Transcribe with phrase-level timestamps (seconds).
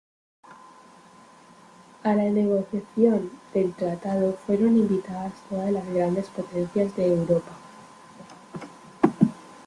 [2.01, 7.51] A la negociación del tratado fueron invitadas todas las Grandes Potencias de Europa.